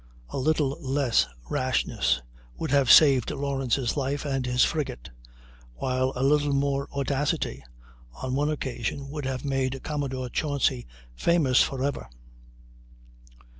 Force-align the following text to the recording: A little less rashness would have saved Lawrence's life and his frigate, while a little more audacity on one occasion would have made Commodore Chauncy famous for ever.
A 0.29 0.39
little 0.39 0.81
less 0.81 1.27
rashness 1.47 2.23
would 2.57 2.71
have 2.71 2.89
saved 2.89 3.29
Lawrence's 3.29 3.95
life 3.95 4.25
and 4.25 4.47
his 4.47 4.63
frigate, 4.65 5.11
while 5.75 6.11
a 6.15 6.23
little 6.23 6.53
more 6.53 6.89
audacity 6.91 7.63
on 8.15 8.33
one 8.33 8.49
occasion 8.49 9.09
would 9.11 9.25
have 9.27 9.45
made 9.45 9.83
Commodore 9.83 10.29
Chauncy 10.29 10.87
famous 11.15 11.61
for 11.61 11.83
ever. 11.83 12.09